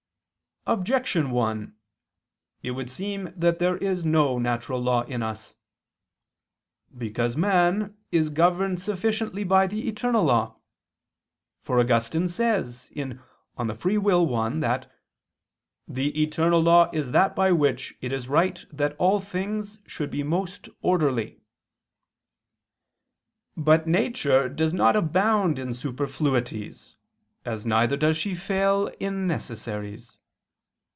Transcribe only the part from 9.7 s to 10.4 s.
eternal